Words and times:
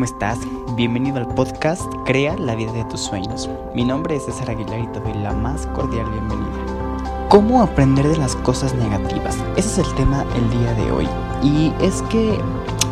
¿cómo 0.00 0.10
estás? 0.10 0.38
Bienvenido 0.76 1.18
al 1.18 1.26
podcast 1.34 1.82
Crea 2.06 2.34
la 2.38 2.54
vida 2.54 2.72
de 2.72 2.84
tus 2.84 3.02
sueños. 3.02 3.50
Mi 3.74 3.84
nombre 3.84 4.16
es 4.16 4.24
César 4.24 4.48
Aguilar 4.48 4.80
y 4.80 4.86
te 4.86 5.00
doy 5.00 5.12
la 5.12 5.34
más 5.34 5.66
cordial 5.66 6.08
bienvenida. 6.10 7.26
¿Cómo 7.28 7.60
aprender 7.60 8.08
de 8.08 8.16
las 8.16 8.34
cosas 8.36 8.74
negativas? 8.74 9.36
Ese 9.58 9.82
es 9.82 9.86
el 9.86 9.94
tema 9.96 10.24
el 10.34 10.48
día 10.58 10.72
de 10.72 10.90
hoy. 10.90 11.08
Y 11.42 11.70
es 11.84 12.00
que 12.08 12.38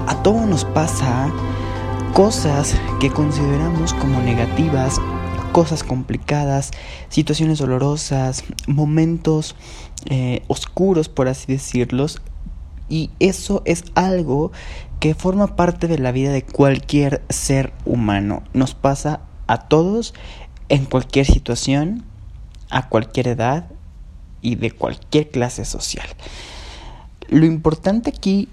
a 0.06 0.22
todos 0.22 0.46
nos 0.46 0.66
pasa 0.66 1.32
cosas 2.12 2.78
que 3.00 3.08
consideramos 3.08 3.94
como 3.94 4.20
negativas, 4.20 5.00
cosas 5.52 5.82
complicadas, 5.82 6.72
situaciones 7.08 7.56
dolorosas, 7.56 8.44
momentos 8.66 9.56
eh, 10.10 10.42
oscuros, 10.46 11.08
por 11.08 11.28
así 11.28 11.50
decirlos, 11.50 12.20
y 12.88 13.10
eso 13.20 13.62
es 13.64 13.84
algo 13.94 14.52
que 15.00 15.14
forma 15.14 15.56
parte 15.56 15.86
de 15.86 15.98
la 15.98 16.12
vida 16.12 16.32
de 16.32 16.42
cualquier 16.42 17.22
ser 17.28 17.72
humano. 17.84 18.42
Nos 18.52 18.74
pasa 18.74 19.20
a 19.46 19.68
todos 19.68 20.14
en 20.68 20.84
cualquier 20.84 21.26
situación, 21.26 22.04
a 22.70 22.88
cualquier 22.88 23.28
edad 23.28 23.70
y 24.42 24.56
de 24.56 24.70
cualquier 24.70 25.30
clase 25.30 25.64
social. 25.64 26.06
Lo 27.28 27.46
importante 27.46 28.10
aquí 28.10 28.48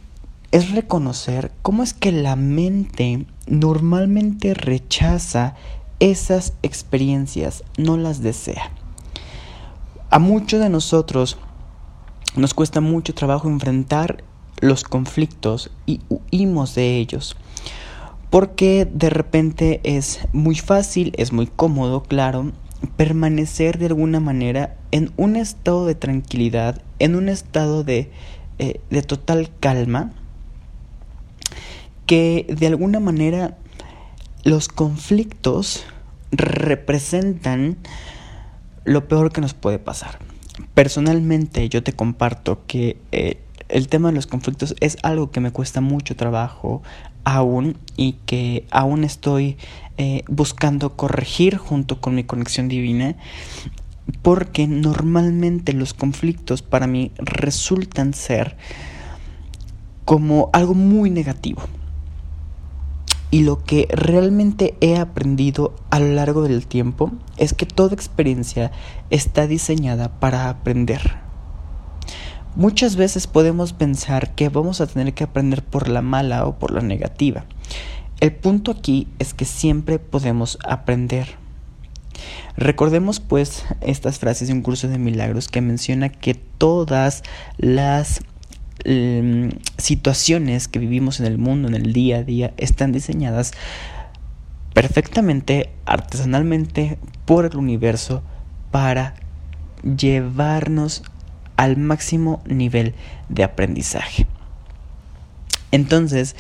es 0.52 0.72
reconocer 0.72 1.52
cómo 1.62 1.84
es 1.84 1.94
que 1.94 2.12
la 2.12 2.36
mente 2.36 3.26
normalmente 3.48 4.54
rechaza 4.54 5.56
esas 6.00 6.54
experiencias, 6.62 7.64
no 7.78 7.98
las 7.98 8.22
desea. 8.22 8.72
A 10.10 10.20
muchos 10.20 10.60
de 10.60 10.70
nosotros 10.70 11.38
nos 12.36 12.54
cuesta 12.54 12.82
mucho 12.82 13.14
trabajo 13.14 13.48
enfrentar 13.48 14.24
los 14.60 14.84
conflictos 14.84 15.72
y 15.86 16.02
huimos 16.10 16.76
de 16.76 16.98
ellos. 16.98 17.36
Porque 18.30 18.88
de 18.92 19.10
repente 19.10 19.80
es 19.84 20.20
muy 20.34 20.56
fácil, 20.56 21.14
es 21.18 21.32
muy 21.32 21.48
cómodo, 21.48 22.04
claro, 22.04 22.52
permanecer 22.98 23.78
de 23.78 23.88
alguna 23.88 24.20
manera 24.20 24.76
en 24.92 25.12
un 25.18 25.36
estado 25.36 25.86
de 25.86 25.96
tranquilidad, 25.96 26.82
en 27.00 27.16
un 27.16 27.30
estado 27.30 27.84
de, 27.84 28.12
eh, 28.60 28.82
de 28.90 29.02
total 29.02 29.50
calma, 29.60 30.12
que 32.06 32.46
de 32.50 32.68
alguna 32.68 33.00
manera 33.00 33.58
los 34.44 34.68
conflictos 34.68 35.86
representan 36.32 37.78
lo 38.84 39.08
peor 39.08 39.32
que 39.32 39.42
nos 39.42 39.54
puede 39.54 39.80
pasar. 39.80 40.20
Personalmente 40.74 41.68
yo 41.70 41.84
te 41.84 41.94
comparto 41.94 42.64
que 42.68 42.98
eh, 43.12 43.40
el 43.70 43.88
tema 43.88 44.10
de 44.10 44.16
los 44.16 44.28
conflictos 44.28 44.76
es 44.80 44.98
algo 45.04 45.32
que 45.32 45.40
me 45.40 45.52
cuesta 45.52 45.82
mucho 45.82 46.16
trabajo 46.16 46.82
aún 47.24 47.78
y 47.98 48.14
que 48.26 48.66
aún 48.72 49.04
estoy 49.04 49.58
eh, 49.98 50.24
buscando 50.28 50.96
corregir 50.96 51.58
junto 51.58 52.00
con 52.00 52.16
mi 52.16 52.24
conexión 52.24 52.68
divina 52.68 53.16
porque 54.22 54.68
normalmente 54.68 55.74
los 55.74 55.94
conflictos 55.94 56.62
para 56.62 56.88
mí 56.88 57.12
resultan 57.18 58.14
ser 58.14 58.56
como 60.06 60.52
algo 60.54 60.76
muy 60.76 61.10
negativo. 61.10 61.64
Y 63.36 63.44
lo 63.44 63.62
que 63.62 63.90
realmente 63.92 64.78
he 64.80 64.96
aprendido 64.96 65.76
a 65.90 66.00
lo 66.00 66.14
largo 66.14 66.44
del 66.44 66.68
tiempo 66.68 67.12
es 67.36 67.54
que 67.54 67.66
toda 67.66 67.94
experiencia 67.94 68.72
está 69.10 69.46
diseñada 69.46 70.22
para 70.22 70.48
aprender. 70.48 71.18
Muchas 72.56 72.96
veces 72.96 73.28
podemos 73.28 73.74
pensar 73.74 74.36
que 74.36 74.48
vamos 74.48 74.80
a 74.80 74.88
tener 74.88 75.14
que 75.14 75.26
aprender 75.26 75.66
por 75.66 75.90
la 75.90 76.02
mala 76.02 76.46
o 76.46 76.58
por 76.58 76.72
la 76.72 76.80
negativa. 76.80 77.44
El 78.22 78.34
punto 78.34 78.72
aquí 78.72 79.10
es 79.20 79.34
que 79.34 79.44
siempre 79.44 80.00
podemos 80.00 80.58
aprender. 80.66 81.36
Recordemos 82.56 83.20
pues 83.20 83.66
estas 83.82 84.18
frases 84.18 84.48
de 84.48 84.54
un 84.54 84.62
curso 84.62 84.88
de 84.88 84.98
milagros 84.98 85.50
que 85.50 85.60
menciona 85.60 86.08
que 86.08 86.36
todas 86.36 87.22
las 87.58 88.22
em, 88.86 89.52
situaciones 89.78 90.68
que 90.68 90.80
vivimos 90.80 91.20
en 91.20 91.26
el 91.26 91.38
mundo, 91.38 91.68
en 91.68 91.76
el 91.76 91.94
día 91.94 92.18
a 92.18 92.24
día, 92.24 92.54
están 92.58 92.92
diseñadas 92.92 93.52
perfectamente, 94.74 95.70
artesanalmente, 95.86 96.98
por 97.26 97.46
el 97.46 97.58
universo 97.58 98.24
para 98.72 99.16
llevarnos 99.84 101.04
al 101.58 101.78
máximo 101.78 102.42
nivel 102.46 102.94
de 103.30 103.44
aprendizaje. 103.44 104.26
Entonces, 105.72 106.36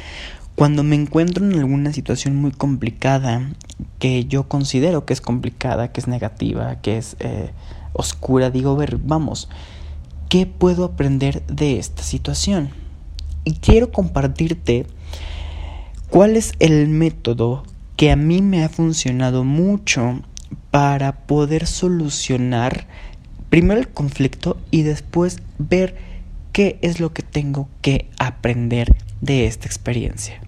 cuando 0.55 0.83
me 0.83 0.95
encuentro 0.95 1.45
en 1.45 1.59
alguna 1.59 1.91
situación 1.91 2.35
muy 2.37 2.51
complicada, 2.51 3.51
que 3.99 4.25
yo 4.25 4.47
considero 4.47 5.05
que 5.05 5.13
es 5.13 5.21
complicada, 5.21 5.91
que 5.91 5.99
es 5.99 6.07
negativa, 6.07 6.75
que 6.81 6.97
es 6.97 7.17
eh, 7.19 7.51
oscura, 7.93 8.49
digo, 8.49 8.75
ver, 8.75 8.97
vamos, 8.97 9.49
¿qué 10.29 10.45
puedo 10.45 10.85
aprender 10.85 11.45
de 11.47 11.79
esta 11.79 12.03
situación? 12.03 12.69
Y 13.43 13.55
quiero 13.55 13.91
compartirte 13.91 14.87
cuál 16.09 16.35
es 16.35 16.53
el 16.59 16.87
método 16.87 17.63
que 17.95 18.11
a 18.11 18.15
mí 18.15 18.41
me 18.41 18.63
ha 18.63 18.69
funcionado 18.69 19.43
mucho 19.43 20.21
para 20.71 21.25
poder 21.25 21.67
solucionar 21.67 22.87
primero 23.49 23.79
el 23.79 23.87
conflicto 23.87 24.57
y 24.71 24.81
después 24.81 25.37
ver 25.57 25.95
qué 26.51 26.77
es 26.81 26.99
lo 26.99 27.13
que 27.13 27.21
tengo 27.21 27.69
que 27.81 28.09
aprender 28.17 28.95
de 29.21 29.47
esta 29.47 29.67
experiencia. 29.67 30.44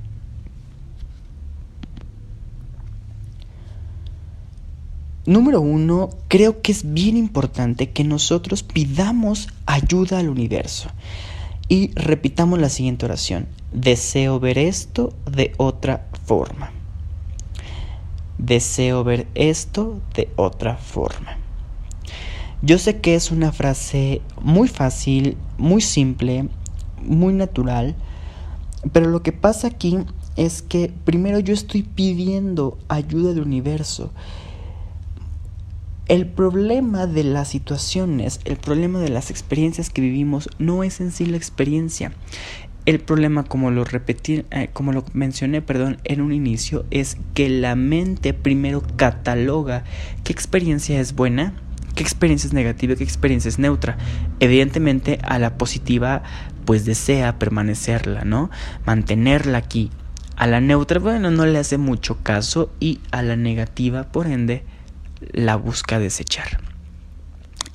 Número 5.28 5.60
uno, 5.60 6.10
creo 6.30 6.62
que 6.62 6.72
es 6.72 6.94
bien 6.94 7.18
importante 7.18 7.90
que 7.90 8.06
nosotros 8.06 8.64
pidamos 8.64 9.50
ayuda 9.66 10.20
al 10.20 10.30
universo 10.30 10.90
y 11.68 11.92
repitamos 11.96 12.60
la 12.60 12.70
siguiente 12.70 13.06
oración. 13.06 13.46
Deseo 13.74 14.40
ver 14.40 14.58
esto 14.58 15.14
de 15.30 15.52
otra 15.58 16.08
forma. 16.26 16.72
Deseo 18.38 19.04
ver 19.04 19.28
esto 19.36 20.00
de 20.16 20.30
otra 20.38 20.78
forma. 20.78 21.38
Yo 22.62 22.80
sé 22.80 23.02
que 23.02 23.16
es 23.16 23.30
una 23.30 23.52
frase 23.52 24.22
muy 24.42 24.70
fácil, 24.70 25.36
muy 25.58 25.82
simple, 25.82 26.48
muy 27.04 27.34
natural, 27.34 27.98
pero 28.94 29.10
lo 29.10 29.24
que 29.24 29.34
pasa 29.34 29.68
aquí 29.68 29.98
es 30.38 30.62
que 30.62 30.90
primero 31.04 31.40
yo 31.40 31.54
estoy 31.54 31.84
pidiendo 31.84 32.78
ayuda 32.88 33.34
del 33.34 33.44
universo. 33.44 34.14
El 36.08 36.26
problema 36.26 37.06
de 37.06 37.26
las 37.26 37.50
situaciones, 37.50 38.40
el 38.46 38.56
problema 38.56 39.00
de 39.00 39.10
las 39.10 39.30
experiencias 39.30 39.90
que 39.90 40.02
vivimos 40.02 40.50
no 40.58 40.84
es 40.84 41.02
en 41.02 41.12
sí 41.12 41.26
la 41.26 41.36
experiencia. 41.36 42.14
El 42.86 43.02
problema, 43.02 43.44
como 43.44 43.72
lo 43.72 43.84
repetí, 43.84 44.46
eh, 44.52 44.70
como 44.72 44.94
lo 44.94 45.04
mencioné, 45.12 45.62
perdón, 45.62 45.98
en 46.06 46.22
un 46.22 46.32
inicio, 46.32 46.86
es 46.92 47.18
que 47.34 47.50
la 47.50 47.76
mente 47.76 48.34
primero 48.34 48.82
cataloga 48.96 49.84
qué 50.24 50.32
experiencia 50.32 51.02
es 51.02 51.14
buena 51.14 51.54
qué 51.98 52.04
experiencia 52.04 52.48
es 52.48 52.54
negativa, 52.54 52.96
qué 52.96 53.04
experiencia 53.04 53.50
es 53.50 53.58
neutra. 53.58 53.98
Evidentemente 54.40 55.20
a 55.24 55.40
la 55.40 55.58
positiva 55.58 56.22
pues 56.64 56.86
desea 56.86 57.40
permanecerla, 57.40 58.24
¿no? 58.24 58.52
Mantenerla 58.86 59.58
aquí. 59.58 59.90
A 60.36 60.46
la 60.46 60.62
neutra, 60.62 61.00
bueno, 61.00 61.32
no 61.32 61.48
le 61.48 61.58
hace 61.58 61.80
mucho 61.80 62.18
caso 62.22 62.72
y 62.80 63.00
a 63.10 63.24
la 63.24 63.36
negativa, 63.36 64.04
por 64.12 64.28
ende, 64.28 64.64
la 65.32 65.56
busca 65.56 66.00
desechar. 66.00 66.62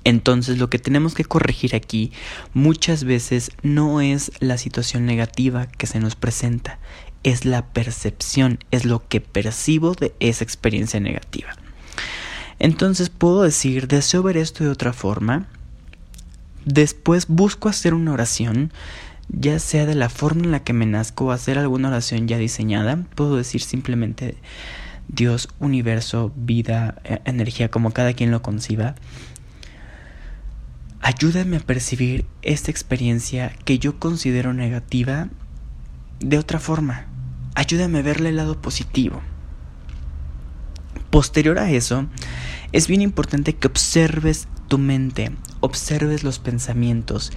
Entonces 0.04 0.58
lo 0.58 0.68
que 0.68 0.78
tenemos 0.78 1.14
que 1.14 1.24
corregir 1.24 1.74
aquí 1.76 2.12
muchas 2.54 3.04
veces 3.04 3.52
no 3.62 4.00
es 4.00 4.32
la 4.40 4.58
situación 4.58 5.06
negativa 5.06 5.66
que 5.66 5.86
se 5.86 6.00
nos 6.00 6.16
presenta, 6.16 6.78
es 7.22 7.44
la 7.44 7.66
percepción, 7.66 8.58
es 8.70 8.84
lo 8.84 9.06
que 9.06 9.20
percibo 9.20 9.94
de 9.94 10.12
esa 10.18 10.42
experiencia 10.42 10.98
negativa. 10.98 11.50
Entonces 12.58 13.10
puedo 13.10 13.42
decir, 13.42 13.88
deseo 13.88 14.22
ver 14.22 14.36
esto 14.36 14.64
de 14.64 14.70
otra 14.70 14.92
forma. 14.92 15.46
Después 16.64 17.26
busco 17.28 17.68
hacer 17.68 17.94
una 17.94 18.12
oración, 18.12 18.72
ya 19.28 19.58
sea 19.58 19.86
de 19.86 19.94
la 19.94 20.08
forma 20.08 20.44
en 20.44 20.52
la 20.52 20.62
que 20.62 20.72
me 20.72 20.86
nazco 20.86 21.26
o 21.26 21.30
hacer 21.32 21.58
alguna 21.58 21.88
oración 21.88 22.28
ya 22.28 22.38
diseñada. 22.38 23.04
Puedo 23.14 23.36
decir 23.36 23.62
simplemente 23.62 24.36
Dios, 25.08 25.48
universo, 25.58 26.32
vida, 26.36 26.96
e-, 27.04 27.20
energía, 27.24 27.70
como 27.70 27.92
cada 27.92 28.14
quien 28.14 28.30
lo 28.30 28.42
conciba. 28.42 28.94
Ayúdame 31.00 31.56
a 31.56 31.60
percibir 31.60 32.26
esta 32.42 32.70
experiencia 32.70 33.52
que 33.64 33.78
yo 33.78 33.98
considero 33.98 34.52
negativa 34.54 35.28
de 36.20 36.38
otra 36.38 36.60
forma. 36.60 37.06
Ayúdame 37.54 37.98
a 37.98 38.02
verle 38.02 38.28
el 38.28 38.36
lado 38.36 38.60
positivo. 38.62 39.20
Posterior 41.10 41.58
a 41.58 41.70
eso, 41.70 42.06
es 42.72 42.86
bien 42.86 43.02
importante 43.02 43.54
que 43.54 43.66
observes 43.66 44.48
tu 44.68 44.78
mente, 44.78 45.32
observes 45.60 46.24
los 46.24 46.38
pensamientos. 46.38 47.32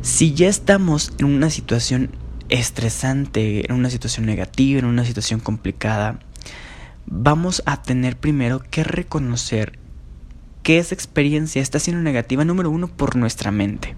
Si 0.00 0.32
ya 0.32 0.48
estamos 0.48 1.12
en 1.18 1.26
una 1.26 1.50
situación 1.50 2.10
estresante, 2.48 3.70
en 3.70 3.76
una 3.76 3.90
situación 3.90 4.26
negativa, 4.26 4.78
en 4.80 4.86
una 4.86 5.04
situación 5.04 5.40
complicada, 5.40 6.18
vamos 7.06 7.62
a 7.66 7.82
tener 7.82 8.16
primero 8.16 8.62
que 8.70 8.84
reconocer 8.84 9.78
que 10.62 10.78
esa 10.78 10.94
experiencia 10.94 11.62
está 11.62 11.78
siendo 11.78 12.02
negativa, 12.02 12.44
número 12.44 12.70
uno, 12.70 12.88
por 12.88 13.16
nuestra 13.16 13.50
mente. 13.50 13.94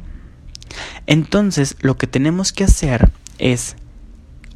Entonces, 1.06 1.76
lo 1.80 1.96
que 1.96 2.06
tenemos 2.06 2.52
que 2.52 2.64
hacer 2.64 3.10
es 3.38 3.76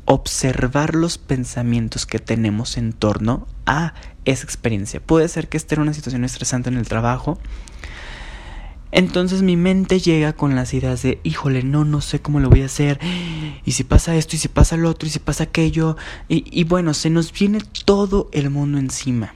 observar 0.04 0.94
los 0.94 1.18
pensamientos 1.18 2.06
que 2.06 2.18
tenemos 2.18 2.76
en 2.76 2.92
torno 2.92 3.46
a 3.66 3.94
esa 4.24 4.44
experiencia. 4.44 5.00
Puede 5.00 5.28
ser 5.28 5.48
que 5.48 5.56
esté 5.56 5.74
en 5.74 5.82
una 5.82 5.94
situación 5.94 6.24
estresante 6.24 6.68
en 6.68 6.76
el 6.76 6.86
trabajo. 6.86 7.38
Entonces 8.96 9.42
mi 9.42 9.56
mente 9.56 9.98
llega 9.98 10.34
con 10.34 10.54
las 10.54 10.72
ideas 10.72 11.02
de, 11.02 11.18
híjole, 11.24 11.64
no, 11.64 11.84
no 11.84 12.00
sé 12.00 12.22
cómo 12.22 12.38
lo 12.38 12.48
voy 12.48 12.62
a 12.62 12.66
hacer. 12.66 13.00
Y 13.64 13.72
si 13.72 13.82
pasa 13.82 14.14
esto, 14.14 14.36
y 14.36 14.38
si 14.38 14.46
pasa 14.46 14.76
lo 14.76 14.88
otro, 14.88 15.08
y 15.08 15.10
si 15.10 15.18
pasa 15.18 15.44
aquello. 15.44 15.96
Y, 16.28 16.62
bueno, 16.62 16.94
se 16.94 17.10
nos 17.10 17.32
viene 17.32 17.58
todo 17.84 18.28
el 18.30 18.50
mundo 18.50 18.78
encima. 18.78 19.34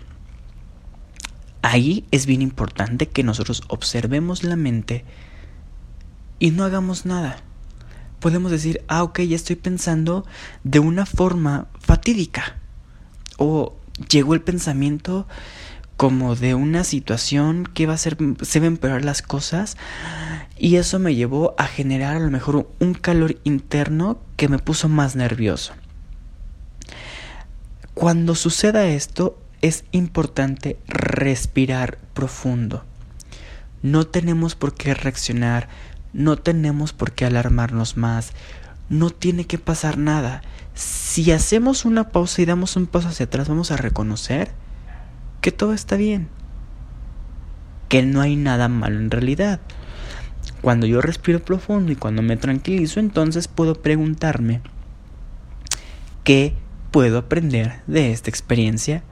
Ahí 1.60 2.04
es 2.12 2.26
bien 2.26 2.40
importante 2.40 3.08
que 3.08 3.24
nosotros 3.24 3.64
observemos 3.66 4.44
la 4.44 4.54
mente 4.54 5.04
y 6.38 6.52
no 6.52 6.62
hagamos 6.62 7.04
nada 7.04 7.42
podemos 8.20 8.50
decir, 8.50 8.82
ah, 8.88 9.04
ok, 9.04 9.20
ya 9.20 9.36
estoy 9.36 9.54
pensando 9.54 10.26
de 10.64 10.80
una 10.80 11.06
forma 11.06 11.68
fatídica. 11.78 12.56
O 13.36 13.76
llegó 14.10 14.34
el 14.34 14.40
pensamiento 14.40 15.28
como 15.98 16.34
de 16.34 16.54
una 16.54 16.84
situación 16.84 17.64
que 17.74 17.86
va 17.86 17.92
a 17.92 17.98
ser, 17.98 18.16
se 18.40 18.60
van 18.60 18.64
a 18.64 18.68
empeorar 18.68 19.04
las 19.04 19.20
cosas. 19.20 19.76
Y 20.56 20.76
eso 20.76 20.98
me 20.98 21.14
llevó 21.14 21.54
a 21.58 21.66
generar 21.66 22.16
a 22.16 22.20
lo 22.20 22.30
mejor 22.30 22.70
un 22.80 22.94
calor 22.94 23.36
interno 23.44 24.18
que 24.36 24.48
me 24.48 24.58
puso 24.58 24.88
más 24.88 25.14
nervioso. 25.14 25.74
Cuando 27.92 28.34
suceda 28.34 28.86
esto, 28.86 29.38
es 29.60 29.84
importante 29.92 30.78
respirar 30.86 31.98
profundo. 32.14 32.84
No 33.82 34.06
tenemos 34.06 34.54
por 34.54 34.72
qué 34.74 34.94
reaccionar 34.94 35.68
no 36.12 36.36
tenemos 36.36 36.92
por 36.92 37.12
qué 37.12 37.26
alarmarnos 37.26 37.96
más. 37.96 38.32
No 38.88 39.10
tiene 39.10 39.46
que 39.46 39.58
pasar 39.58 39.98
nada. 39.98 40.42
Si 40.74 41.32
hacemos 41.32 41.84
una 41.84 42.08
pausa 42.10 42.42
y 42.42 42.46
damos 42.46 42.76
un 42.76 42.86
paso 42.86 43.08
hacia 43.08 43.26
atrás, 43.26 43.48
vamos 43.48 43.70
a 43.70 43.76
reconocer 43.76 44.50
que 45.48 45.52
todo 45.52 45.72
está 45.72 45.96
bien. 45.96 46.28
Que 47.88 48.02
no 48.02 48.20
hay 48.20 48.36
nada 48.36 48.68
malo 48.68 48.98
en 48.98 49.10
realidad. 49.10 49.60
Cuando 50.60 50.86
yo 50.86 51.00
respiro 51.00 51.42
profundo 51.42 51.90
y 51.90 51.96
cuando 51.96 52.20
me 52.20 52.36
tranquilizo, 52.36 53.00
entonces 53.00 53.48
puedo 53.48 53.80
preguntarme 53.80 54.60
qué 56.22 56.52
puedo 56.90 57.16
aprender 57.16 57.80
de 57.86 58.12
esta 58.12 58.28
experiencia 58.28 59.02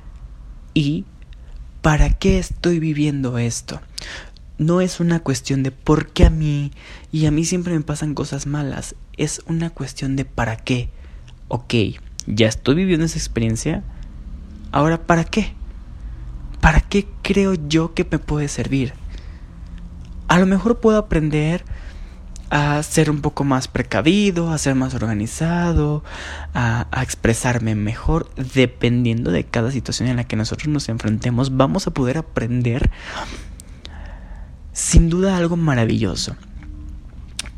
y 0.75 1.07
para 1.81 2.11
qué 2.11 2.39
estoy 2.39 2.81
viviendo 2.81 3.39
esto 3.39 3.81
no 4.59 4.83
es 4.83 5.01
una 5.01 5.21
cuestión 5.21 5.63
de 5.63 5.71
por 5.71 6.09
qué 6.09 6.27
a 6.27 6.31
mí 6.31 6.71
y 7.13 7.25
a 7.25 7.31
mí 7.31 7.47
siempre 7.47 7.73
me 7.73 7.81
pasan 7.81 8.13
cosas 8.13 8.47
malas, 8.47 8.95
es 9.17 9.41
una 9.47 9.71
cuestión 9.71 10.17
de 10.17 10.27
para 10.27 10.59
qué. 10.59 10.91
Ok, 11.49 11.73
ya 12.27 12.47
estoy 12.47 12.75
viviendo 12.75 13.07
esa 13.07 13.17
experiencia, 13.17 13.85
ahora 14.71 15.07
¿para 15.07 15.25
qué? 15.25 15.55
¿Para 16.67 16.81
qué 16.81 17.07
creo 17.23 17.55
yo 17.55 17.95
que 17.95 18.05
me 18.11 18.19
puede 18.19 18.49
servir? 18.49 18.93
A 20.27 20.37
lo 20.41 20.47
mejor 20.47 20.81
puedo 20.81 20.99
aprender 20.99 21.65
a 22.51 22.83
ser 22.83 23.09
un 23.09 23.21
poco 23.21 23.45
más 23.45 23.69
precavido, 23.69 24.51
a 24.51 24.59
ser 24.59 24.75
más 24.75 24.93
organizado, 24.93 26.03
a, 26.55 26.89
expresarme 27.01 27.77
mejor, 27.77 28.29
dependiendo 28.35 29.31
de 29.31 29.45
cada 29.45 29.71
situación 29.71 30.09
en 30.09 30.17
la 30.17 30.25
que 30.25 30.35
nosotros 30.35 30.67
nos 30.67 30.89
enfrentemos, 30.89 31.57
vamos 31.57 31.87
a 31.87 31.93
poder 31.93 32.19
aprender 32.19 32.91
sin 34.73 35.09
duda 35.09 35.37
algo 35.37 35.57
maravilloso. 35.57 36.35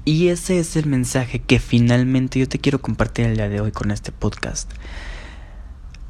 Y 0.04 0.28
ese 0.28 0.58
es 0.58 0.76
el 0.76 0.84
mensaje 0.84 1.38
que 1.38 1.60
finalmente 1.60 2.40
yo 2.40 2.46
te 2.46 2.58
quiero 2.58 2.82
compartir 2.82 3.24
el 3.24 3.36
día 3.36 3.48
de 3.48 3.62
hoy 3.62 3.72
con 3.72 3.90
este 3.90 4.12
podcast. 4.12 4.70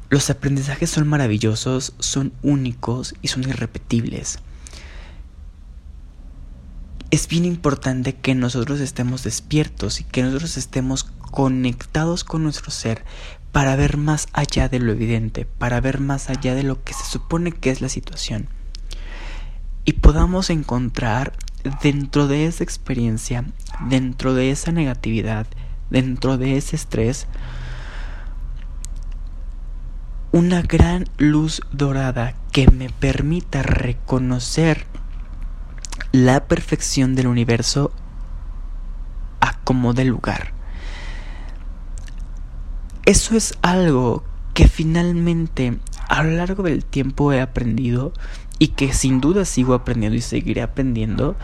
Los 0.09 0.29
aprendizajes 0.29 0.89
son 0.89 1.07
maravillosos, 1.07 1.93
son 1.99 2.33
únicos 2.41 3.15
y 3.21 3.27
son 3.27 3.43
irrepetibles. 3.43 4.39
Es 7.11 7.27
bien 7.27 7.45
importante 7.45 8.13
que 8.13 8.35
nosotros 8.35 8.79
estemos 8.79 9.23
despiertos 9.23 9.99
y 9.99 10.03
que 10.03 10.23
nosotros 10.23 10.57
estemos 10.57 11.03
conectados 11.03 12.23
con 12.23 12.43
nuestro 12.43 12.71
ser 12.71 13.03
para 13.51 13.75
ver 13.75 13.97
más 13.97 14.27
allá 14.33 14.69
de 14.69 14.79
lo 14.79 14.91
evidente, 14.91 15.45
para 15.45 15.81
ver 15.81 15.99
más 15.99 16.29
allá 16.29 16.55
de 16.55 16.63
lo 16.63 16.83
que 16.83 16.93
se 16.93 17.05
supone 17.05 17.51
que 17.51 17.71
es 17.71 17.81
la 17.81 17.89
situación 17.89 18.49
y 19.89 19.93
podamos 19.93 20.51
encontrar 20.51 21.33
dentro 21.81 22.27
de 22.27 22.45
esa 22.45 22.63
experiencia, 22.63 23.43
dentro 23.89 24.35
de 24.35 24.51
esa 24.51 24.71
negatividad, 24.71 25.47
dentro 25.89 26.37
de 26.37 26.57
ese 26.57 26.75
estrés, 26.75 27.25
una 30.31 30.61
gran 30.61 31.05
luz 31.17 31.61
dorada 31.71 32.35
que 32.51 32.69
me 32.69 32.89
permita 32.89 33.63
reconocer 33.63 34.85
la 36.11 36.47
perfección 36.47 37.15
del 37.15 37.27
universo 37.27 37.91
a 39.41 39.59
como 39.63 39.93
de 39.93 40.05
lugar. 40.05 40.53
Eso 43.05 43.35
es 43.35 43.57
algo 43.61 44.23
que 44.53 44.67
finalmente 44.67 45.79
a 46.07 46.23
lo 46.23 46.31
largo 46.31 46.63
del 46.63 46.85
tiempo 46.85 47.33
he 47.33 47.41
aprendido 47.41 48.13
y 48.59 48.69
que 48.69 48.93
sin 48.93 49.21
duda 49.21 49.45
sigo 49.45 49.73
aprendiendo 49.73 50.17
y 50.17 50.21
seguiré 50.21 50.61
aprendiendo. 50.61 51.35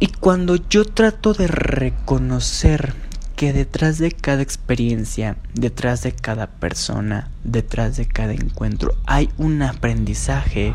Y 0.00 0.08
cuando 0.08 0.56
yo 0.56 0.84
trato 0.84 1.32
de 1.32 1.46
reconocer 1.46 3.05
que 3.36 3.52
detrás 3.52 3.98
de 3.98 4.12
cada 4.12 4.40
experiencia, 4.40 5.36
detrás 5.52 6.02
de 6.02 6.12
cada 6.12 6.46
persona, 6.46 7.30
detrás 7.44 7.98
de 7.98 8.06
cada 8.06 8.32
encuentro 8.32 8.94
hay 9.04 9.28
un 9.36 9.60
aprendizaje, 9.60 10.74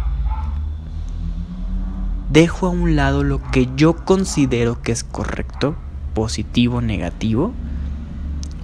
dejo 2.30 2.68
a 2.68 2.69
un 2.69 2.95
lado 2.95 3.23
lo 3.23 3.41
que 3.51 3.68
yo 3.75 4.06
considero 4.06 4.83
que 4.83 4.91
es 4.91 5.03
correcto, 5.03 5.75
positivo, 6.13 6.81
negativo, 6.81 7.51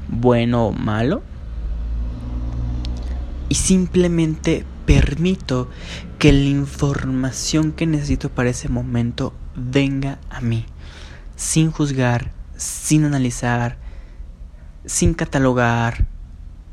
bueno 0.10 0.68
o 0.68 0.72
malo, 0.72 1.24
y 3.50 3.56
simplemente 3.56 4.64
permito 4.86 5.70
que 6.20 6.32
la 6.32 6.50
información 6.50 7.72
que 7.72 7.88
necesito 7.88 8.30
para 8.30 8.52
ese 8.52 8.70
momento 8.70 9.34
venga 9.56 10.20
a 10.30 10.40
mí, 10.40 10.66
sin 11.36 11.72
juzgar, 11.72 12.32
sin 12.58 13.04
analizar, 13.04 13.87
sin 14.88 15.14
catalogar, 15.14 16.08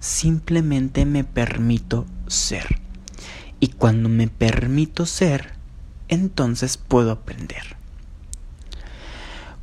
simplemente 0.01 1.05
me 1.05 1.25
permito 1.25 2.07
ser. 2.27 2.81
Y 3.61 3.69
cuando 3.69 4.09
me 4.09 4.29
permito 4.29 5.05
ser, 5.05 5.55
entonces 6.09 6.79
puedo 6.79 7.11
aprender. 7.11 7.77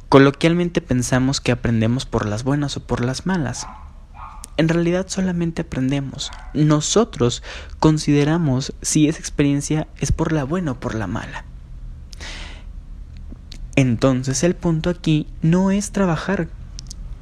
Coloquialmente 0.10 0.81
pensamos 0.81 1.39
que 1.39 1.51
aprendemos 1.51 2.05
por 2.05 2.25
las 2.25 2.43
buenas 2.43 2.75
o 2.77 2.86
por 2.86 3.03
las 3.03 3.25
malas, 3.25 3.65
en 4.58 4.67
realidad 4.67 5.08
solamente 5.08 5.62
aprendemos. 5.62 6.31
Nosotros 6.53 7.41
consideramos 7.79 8.74
si 8.81 9.08
esa 9.08 9.20
experiencia 9.20 9.88
es 10.00 10.12
por 10.12 10.34
la 10.34 10.43
buena 10.43 10.74
o 10.74 10.79
por 10.79 10.96
la 10.96 11.08
mala. 11.08 11.46
Entonces 13.75 14.43
el 14.43 14.53
punto 14.53 14.89
aquí 14.89 15.27
no 15.41 15.72
es 15.72 15.91
trabajar 15.91 16.50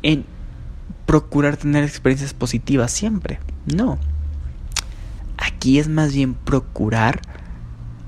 en 0.02 0.26
procurar 1.10 1.58
tener 1.58 1.84
experiencias 1.84 2.36
positivas 2.36 2.92
siempre. 2.92 3.40
No. 3.66 3.98
Aquí 5.40 5.80
es 5.80 5.90
más 5.90 6.14
bien 6.14 6.36
procurar 6.36 7.20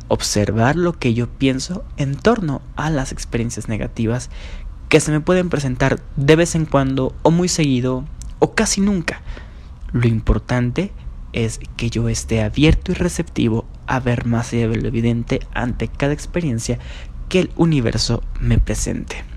observar 0.08 0.76
lo 0.76 0.94
que 0.94 1.16
yo 1.16 1.28
pienso 1.28 1.84
en 1.98 2.16
torno 2.16 2.62
a 2.76 2.92
las 2.92 3.12
experiencias 3.12 3.68
negativas 3.68 4.30
que 4.88 5.00
se 5.00 5.12
me 5.12 5.20
pueden 5.20 5.50
presentar 5.50 6.00
de 6.16 6.36
vez 6.36 6.54
en 6.54 6.68
cuando 6.68 7.16
o 7.24 7.32
muy 7.32 7.48
seguido 7.48 8.06
o 8.38 8.54
casi 8.54 8.82
nunca. 8.82 9.24
Lo 9.94 10.08
importante 10.08 10.92
es 11.34 11.60
que 11.78 11.90
yo 11.90 12.08
esté 12.08 12.44
abierto 12.44 12.92
y 12.92 12.94
receptivo 12.94 13.66
a 13.88 14.00
ver 14.00 14.28
más 14.28 14.54
allá 14.54 14.68
de 14.68 14.76
lo 14.76 14.88
evidente 14.88 15.40
ante 15.56 15.88
cada 15.88 16.14
experiencia 16.14 16.78
que 17.30 17.40
el 17.40 17.52
universo 17.56 18.22
me 18.40 18.60
presente. 18.60 19.31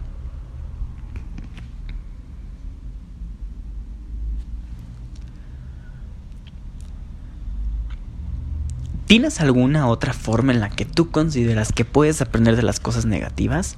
¿Tienes 9.06 9.40
alguna 9.40 9.86
otra 9.86 10.14
forma 10.14 10.52
en 10.52 10.60
la 10.60 10.70
que 10.70 10.86
tú 10.86 11.10
consideras 11.10 11.72
que 11.72 11.84
puedes 11.84 12.22
aprender 12.22 12.56
de 12.56 12.62
las 12.62 12.80
cosas 12.80 13.04
negativas? 13.04 13.76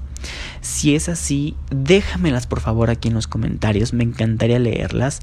Si 0.61 0.95
es 0.95 1.09
así, 1.09 1.57
déjamelas 1.71 2.47
por 2.47 2.61
favor 2.61 2.91
aquí 2.91 3.09
en 3.09 3.15
los 3.15 3.27
comentarios, 3.27 3.93
me 3.93 4.05
encantaría 4.05 4.61
leerlas. 4.61 5.21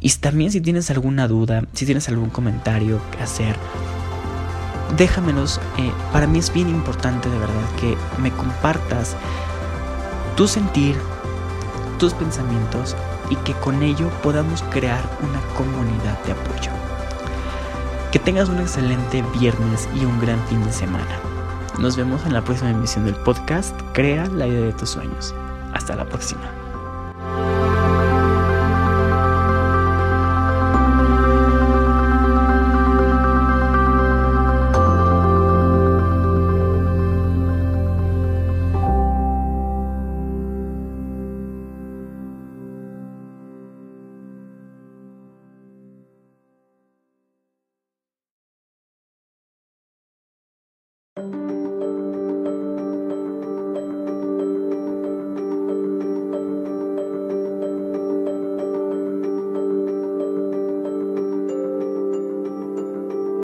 Y 0.00 0.10
también 0.10 0.52
si 0.52 0.60
tienes 0.60 0.90
alguna 0.90 1.26
duda, 1.26 1.64
si 1.72 1.86
tienes 1.86 2.08
algún 2.08 2.30
comentario 2.30 3.00
que 3.10 3.22
hacer, 3.22 3.56
déjamelos. 4.96 5.60
Eh, 5.78 5.90
para 6.12 6.28
mí 6.28 6.38
es 6.38 6.52
bien 6.52 6.68
importante 6.68 7.28
de 7.28 7.38
verdad 7.38 7.68
que 7.80 7.96
me 8.20 8.30
compartas 8.30 9.16
tu 10.36 10.46
sentir, 10.46 10.96
tus 11.98 12.12
pensamientos 12.14 12.94
y 13.28 13.36
que 13.36 13.54
con 13.54 13.82
ello 13.82 14.08
podamos 14.22 14.62
crear 14.70 15.02
una 15.22 15.40
comunidad 15.56 16.22
de 16.24 16.32
apoyo. 16.32 16.85
Que 18.12 18.18
tengas 18.18 18.48
un 18.48 18.58
excelente 18.60 19.22
viernes 19.38 19.88
y 19.94 20.04
un 20.04 20.18
gran 20.20 20.40
fin 20.46 20.62
de 20.64 20.72
semana. 20.72 21.20
Nos 21.78 21.96
vemos 21.96 22.24
en 22.24 22.32
la 22.32 22.42
próxima 22.42 22.70
emisión 22.70 23.04
del 23.04 23.16
podcast 23.16 23.78
Crea 23.92 24.26
la 24.26 24.46
idea 24.46 24.66
de 24.66 24.72
tus 24.72 24.90
sueños. 24.90 25.34
Hasta 25.74 25.96
la 25.96 26.04
próxima. 26.04 26.65